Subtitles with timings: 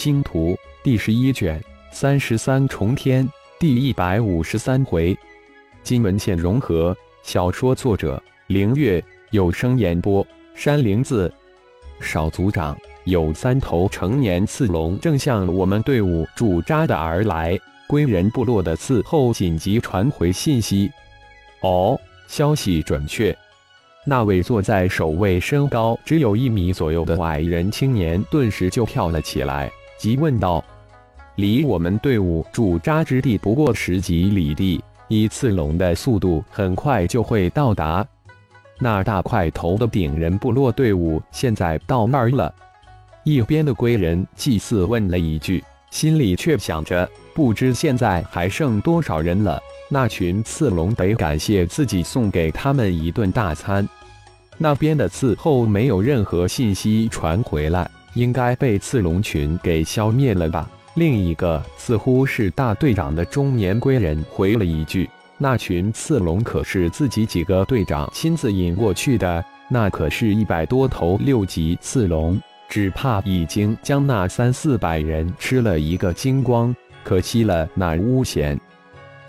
[0.00, 1.60] 星图第十一卷
[1.90, 5.18] 三十三重天第一百五十三回，
[5.82, 10.24] 金文献融合小说作者凌月有声演播
[10.54, 11.28] 山灵子。
[11.98, 17.58] 少族长有三头成年刺龙正向我们队伍驻扎的而来，
[17.88, 20.88] 归人部落的伺候紧急传回信息。
[21.62, 23.36] 哦，消息准确。
[24.06, 29.68] 那位坐在首位身高只有一米左右的矮人青年顿时就跳了起来。
[29.98, 30.64] 急问道
[31.34, 38.06] ：“离我们队伍驻扎之地不过十几里地，以刺龙的速度，很快就会到达。
[38.78, 42.54] 那大块头的顶人部落队伍现在到那儿了。”
[43.24, 49.60] 一边的龟人祭祀问了一句，心里却想着：不知现在还剩多少人了。
[49.90, 53.86] 那群刺龙得感谢自己送给他们一顿大餐。
[54.56, 57.90] 那边的刺后没有任何信息传回来。
[58.18, 60.68] 应该被刺龙群给消灭了吧？
[60.94, 72.36] 另一个似乎是大队长的中年龟人回了一句：“那群刺龙可是自己几个队长亲自引过去的，那可是一百多头六级刺龙，
[72.68, 76.74] 只怕已经将那三四百人吃了一个精光。
[77.04, 78.60] 可惜了那巫贤。”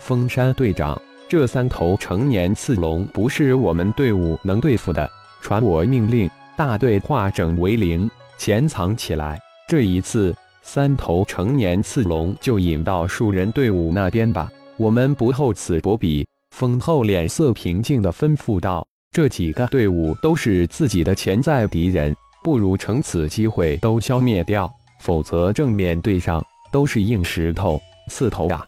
[0.00, 5.08] 风山队长，这三头成年刺龙不是我们队伍能对付的，
[5.40, 8.10] 传我命令，大队化整为零。
[8.40, 9.38] 潜藏起来。
[9.68, 14.50] 这一次，三头成年刺龙就引到树人队伍那边吧。
[14.78, 16.26] 我们不厚此薄彼。
[16.56, 28.64] 风后脸色平静地吩咐道：“这几个队伍都是自己的潜在敌人，不如乘此机会都消灭掉，否则正面对上都是硬石头、刺头呀。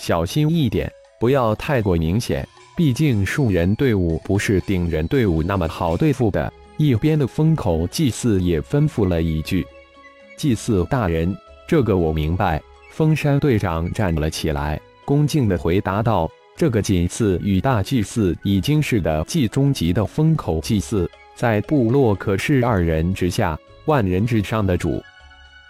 [0.00, 2.44] 小心一点，不要太过明显。
[2.76, 9.66] 毕竟树人队伍不是顶人队伍那么好对付的。”一边的风口祭祀也吩咐了一句
[10.38, 25.02] ：“祭祀大人，这个我明白。”风山队长站了起来，恭敬地回答道：“这个祭祀与大祭祀已经是的祭中级的风口祭祀，在部落可是二人之下、万人之上的主。”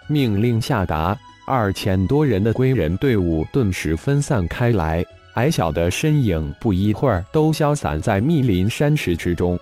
[0.07, 1.17] 命令下达，
[1.47, 5.03] 二千多人的归人队伍顿时分散开来，
[5.33, 9.59] 矮小的身影不一会儿都消散在密林山石之中。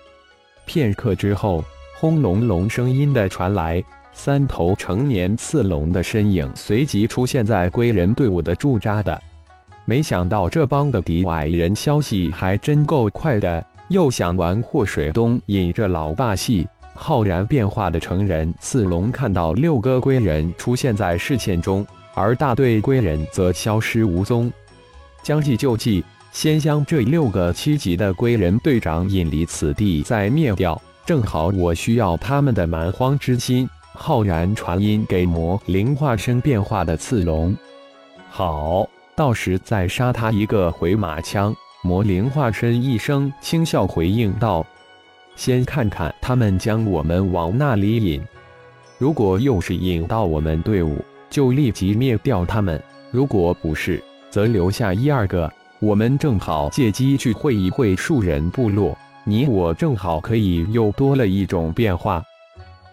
[0.67, 1.63] 片刻之后，
[1.95, 3.83] 轰隆隆声音的传来，
[4.13, 9.19] 三头成年刺龙的身影随即出现在龟人队伍的驻扎的。
[9.85, 16.67] 没想到这帮的敌矮人消息还真够快的，又想玩祸水东引这老把戏。
[16.93, 24.51] 浩然变化的成人刺龙看到六个龟人出现在视线中，而大队龟人则消失无踪。
[25.23, 26.03] 将计就计。
[26.37, 30.79] 先将这六个七级的龟人队长引离此地，再灭掉。
[31.03, 33.67] 正好我需要他们的蛮荒之心。
[33.91, 37.57] 浩然传音给魔灵化身变化的刺龙，
[38.29, 41.55] 好，到时再杀他一个回马枪。
[41.81, 44.63] 魔灵化身一声轻笑回应道
[45.35, 48.21] ：“先看看他们将我们往那里引，
[48.99, 53.99] 如果又是引到我们队伍，就立即灭掉他们；如果不是，
[54.29, 62.23] 则留下一二个。”我们正好借机去会一会树人部落，你我正好可以又多了一种变化。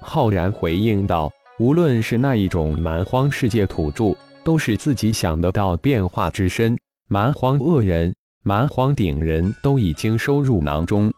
[0.00, 6.76] 浩然回应道：“无论是那一种蛮荒世界土著，都是自己想得到变化之身。
[7.08, 11.10] 蛮荒恶人、蛮荒顶人都已经收入囊中。”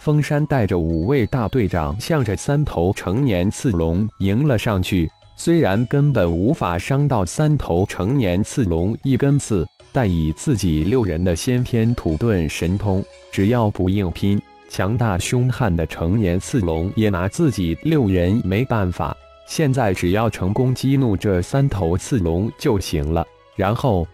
[0.00, 5.10] 风山带着五位大队长，向着三头成年刺龙迎了上去。
[5.34, 9.66] 虽然根本无法伤到三头成年刺龙一根刺。
[9.92, 19.16] 但以自己六人的先天土遁神通，只要不硬拼，强大凶悍的成年刺龙也拿自己六人没办法。
[19.46, 23.26] 现在只要成功激怒这三头刺龙就行了。
[23.56, 24.06] 然后，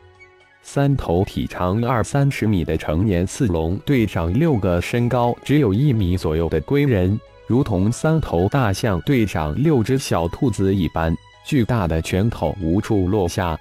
[0.63, 11.15] 三头体长二三十米的成年刺龙对上六个身高只有一米左右的龟人，如同三头大象对上六只小兔子一般，
[11.45, 13.59] 巨大的拳头无处落下。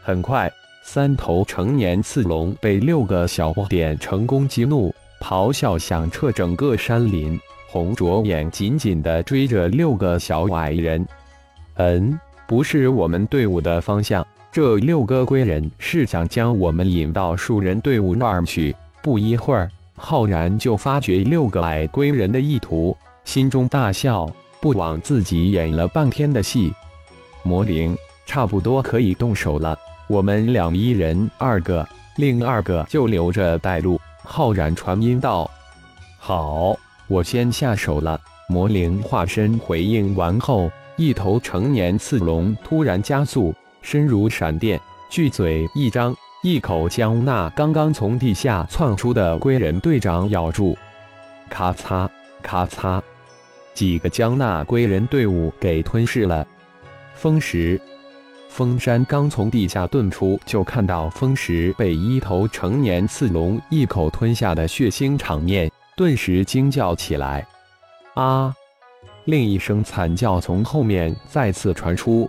[0.00, 0.50] 很快。
[0.82, 7.38] 三头成年刺龙被六个小点成功激怒，咆哮响彻整个山林。
[7.68, 11.06] 红着眼紧紧地追着六个小矮人。
[11.74, 12.18] 嗯，
[12.48, 14.26] 不是我们队伍的方向。
[14.50, 18.74] 这六个龟人是想将我们引到树人队伍那儿去。
[19.00, 24.28] 不一会儿，浩然就发觉六个矮龟人的意图，心中大笑，
[24.60, 26.72] 不枉自己演了半天的戏。
[27.44, 29.78] 魔灵，差不多可以动手了。
[30.10, 34.00] 我们两一人二个，另二个就留着带路。
[34.24, 35.48] 浩然传音道
[36.18, 36.76] ：“好，
[37.06, 38.20] 我先下手了。”
[38.50, 46.12] 魔灵化身回应完后，一头成年刺龙突然加速，身如闪电，巨嘴一张，
[46.42, 50.76] 一口将那刚刚从地下窜出的龟人队长咬住。
[51.48, 52.08] 咔嚓
[52.42, 53.00] 咔嚓，
[53.74, 56.44] 几个将那龟人队伍给吞噬了。
[57.14, 57.80] 风石。
[58.50, 67.46] 风山刚从地下遁出，就看到风石被一头成年刺龙一口吞下的血腥场面，顿时惊叫起来
[68.14, 68.52] ：“啊！”
[69.24, 72.28] 另一声惨叫从后面再次传出。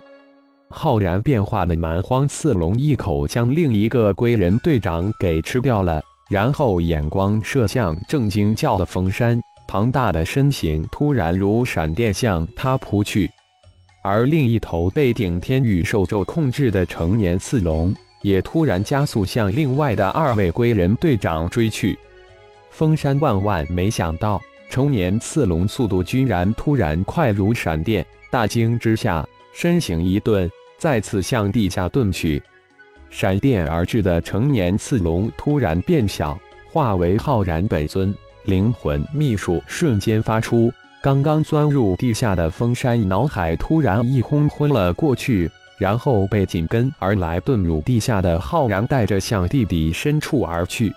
[0.70, 13.28] 浩然变化的蛮荒刺龙一口将另一个龟人队长给吃掉了，然后眼光射向正惊叫的风山，庞大的身形突然如闪电向他扑去。
[14.02, 21.96] 而另一头被顶天羽兽咒控制的成年刺龙，也突然加速向另外的二位龟人队长追去。
[22.70, 32.42] 风山万万没想到，成年刺龙速度居然突然快如闪电，大惊之下，身形一顿，再次向地下遁去。
[33.08, 36.36] 闪电而至的成年刺龙突然变小，
[36.72, 38.12] 化为浩然本尊，
[38.46, 40.72] 灵魂秘术瞬间发出。
[41.02, 50.92] 刚刚钻入地下的风山脑海突然一轰昏了过去，然后被紧跟而来遁入地下的浩然带着向地底深处而去。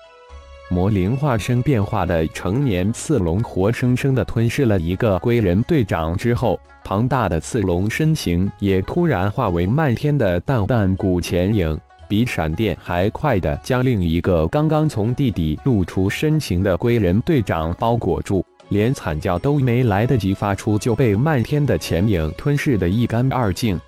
[0.69, 11.75] 魔灵化身变化的成年刺龙活生生的吞噬了一个龟人队长之后，庞大的刺龙身形也突然化为漫天的淡淡古钱影，
[12.07, 18.45] 比闪电还快的将另一个刚刚从地底露出身形的龟人队长包裹住。
[18.69, 23.79] 连惨叫都没来得及发出，就被漫天的钱影吞噬得一干二净。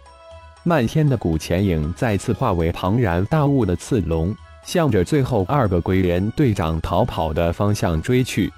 [0.64, 8.52] 漫天的古钱影再次化为庞然大物的刺龙，向着最后二个龟人队长逃跑的方向追去。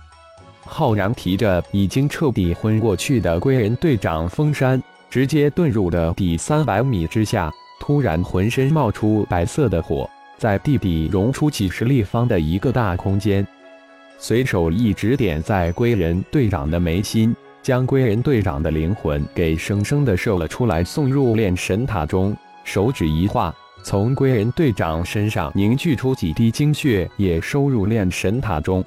[0.65, 7.51] 浩然提着已经彻底昏过去的龟人队长风山，直接遁入了底三百米之下。
[7.79, 10.07] 突然，浑身冒出白色的火，
[10.37, 13.47] 在地底融出几十立方的一个大空间。
[14.21, 17.33] 随手一指点在龟人队长的眉心，
[17.63, 22.35] 将龟人队长的灵魂给生生的射了出来，送入炼神塔中。
[22.65, 28.83] 手指一画，从龟人队长身上凝聚出几滴精血，也收入炼神塔中。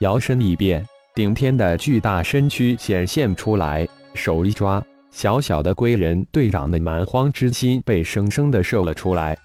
[0.00, 0.84] 摇身一变，
[1.14, 4.82] 顶天的巨大身躯显现出来，手一抓，
[5.12, 9.38] 小小的龟人队长的蛮荒之心被生生的射了出来。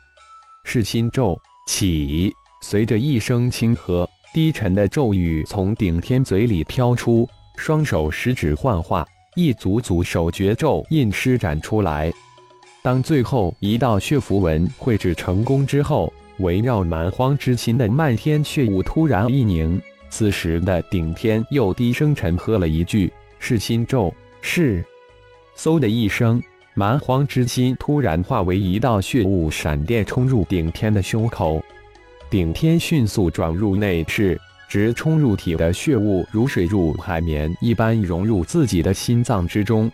[0.63, 2.33] 噬心咒起，
[2.63, 4.09] 随着一声轻喝。
[4.33, 9.05] 低沉的咒语从顶天嘴里飘出，双手食指幻化，
[9.35, 12.09] 一组组手诀咒印施展出来。
[12.81, 19.79] 当最后一道血符文绘制成功之后，围绕蛮荒之心的漫天血雾突然一凝。
[20.09, 24.81] 此时的顶天又低声沉喝了一句：“是心咒，是。”
[25.57, 26.41] 嗖的一声，
[26.73, 31.61] 蛮荒之心突然化为一道血雾，闪电冲入顶天的胸口。
[32.31, 34.39] 顶天迅速转入内室，
[34.69, 39.91] 直冲入体的血雾如水入海绵一般融入自己的心脏之中。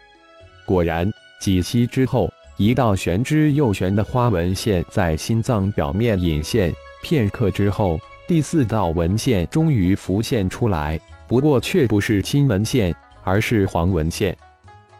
[0.64, 1.12] 果然，
[1.42, 6.72] 几息之后，一道玄之又玄的花纹线在心脏表面隐现。
[7.02, 14.38] 片刻之后，第四道纹线终于浮现出来，不过却不是金纹线，而是黄纹线。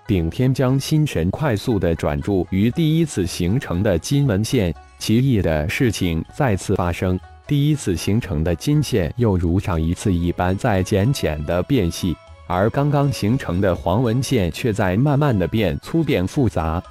[0.08, 4.74] 顶天将心神快速的转注于第一次形成的金纹线。
[5.00, 12.16] 奇异的事情再次发生，第一次形成的金线又如上一次一般在渐渐的变细，
[12.48, 16.82] 而刚刚形成的黄纹线却在慢慢的变粗变复杂。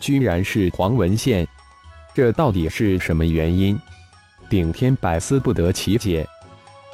[0.00, 1.46] 居然是黄纹线，
[2.14, 3.78] 这到底是什么原因？
[4.48, 6.26] 顶天百思不得其解。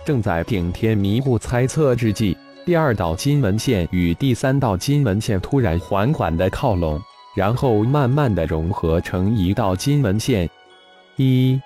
[0.05, 7.01] 正在顶天迷糊猜测之际，第二道金纹线与第三道金纹线突然缓缓的靠拢。
[7.39, 10.51] 然后慢慢的融合成一道金纹线。
[11.15, 11.61] 一，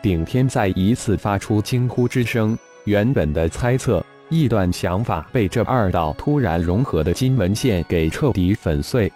[0.00, 2.56] 顶天再一次发出惊呼之声。
[2.84, 9.12] 原本的猜测、臆断想法被这二道突然融合的金纹线给彻底粉碎。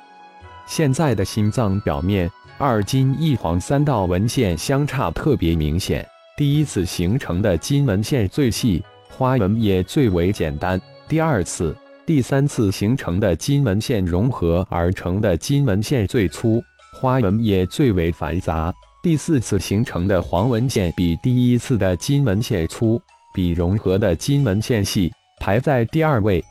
[0.67, 6.05] 现在的心脏表面，二金一黄三道纹线相差特别明显。
[6.37, 10.81] 第一次形成的金纹线最细，花纹也最为简单。
[11.07, 11.73] 第二次。
[12.07, 18.73] 第三次形成的金纹线融合而成的金纹线最粗，花纹也最为繁杂。
[19.03, 23.01] 第四次形成的黄纹线比第一次的金纹线粗，
[23.35, 26.45] 比融合的金纹线细，排在第二位。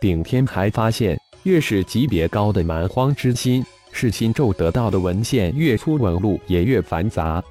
[0.00, 7.42] 顶天还发现，越是级别高的蛮荒之心，噬心咒得到的纹线越粗，纹路也越繁杂。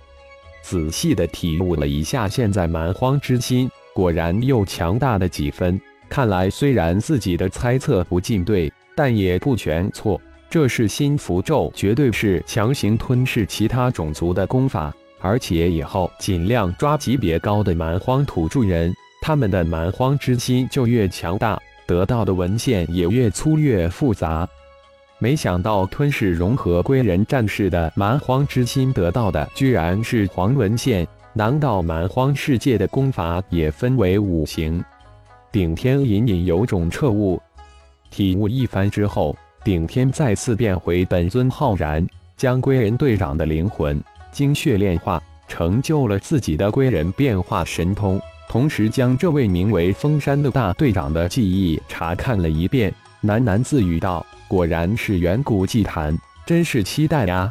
[0.61, 5.77] 仔细的体悟了一下，现在蛮荒之心果然又强大了几分。
[6.13, 10.21] 看来，虽然自己的猜测不尽对，但也不全错。
[10.47, 18.93] 这是新符咒，绝对是强行吞噬其他种族的功法，而且以后尽量抓级别高的蛮荒土著人，
[19.23, 24.47] 他们的蛮荒之心就越强大，得到的文献也越粗越复杂。
[25.17, 31.07] 没想到吞噬融合归人战士的蛮荒之心得到的居然是黄文献。
[31.33, 34.85] 难道蛮荒世界的功法也分为五行？
[35.53, 37.39] 顶天隐隐有种彻悟，
[38.09, 42.03] 体悟一番之后，顶天再次变回本尊浩然，
[42.35, 48.19] 将归人队长的灵魂精血炼化，成就了自己的归人变化神通。
[48.49, 52.91] 同时，将这位名为风山的大队长的记忆查看了一遍，
[53.21, 56.17] 喃喃自语道：“果然是远古祭坛，
[56.47, 57.47] 真是期待呀！”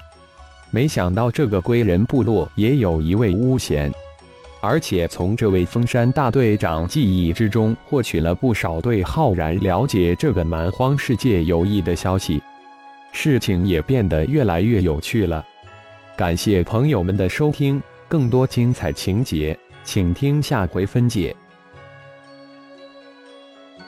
[0.72, 3.92] 没想到这个归人部落也有一位巫贤，
[4.62, 12.40] 而且从这位封山大队长记忆之中获取了不少对浩然了解这个蛮荒世界有益的消息，
[13.10, 15.44] 事情也变得越来越有趣了。
[16.16, 21.34] 感谢朋友们的收听，更多精彩情节，请听下回分解。